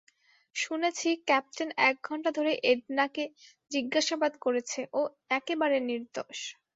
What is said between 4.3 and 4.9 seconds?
করেছে,